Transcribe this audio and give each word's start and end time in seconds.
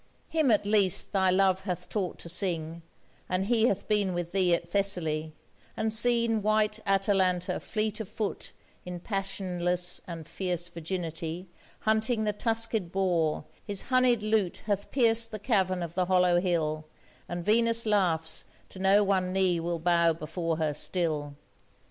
him 0.29 0.49
at 0.49 0.65
least 0.65 1.11
thy 1.11 1.29
love 1.29 1.61
hath 1.65 1.87
taught 1.87 2.17
to 2.17 2.27
sing, 2.27 2.81
And 3.29 3.45
he 3.45 3.67
hath 3.67 3.87
been 3.87 4.15
with 4.15 4.31
thee 4.31 4.51
at 4.55 4.67
Thessaly, 4.67 5.33
And 5.77 5.93
seen 5.93 6.41
white 6.41 6.79
Atalanta 6.87 7.59
fleet 7.59 7.99
of 7.99 8.09
foot 8.09 8.51
In 8.83 8.99
passionless 8.99 10.01
and 10.07 10.25
fierce 10.27 10.67
virginity 10.69 11.49
Hunting 11.81 12.23
the 12.23 12.33
tuskèd 12.33 12.91
boar, 12.91 13.43
his 13.63 13.83
honied 13.93 14.23
lute 14.23 14.63
Hath 14.65 14.89
pierced 14.89 15.29
the 15.29 15.37
cavern 15.37 15.83
of 15.83 15.93
the 15.93 16.05
hollow 16.05 16.39
hill, 16.39 16.85
And 17.29 17.45
Venus 17.45 17.85
laughs 17.85 18.45
to 18.69 18.79
know 18.79 19.03
one 19.03 19.31
knee 19.31 19.59
will 19.59 19.77
bow 19.77 20.13
before 20.13 20.57
her 20.57 20.73
still. 20.73 21.35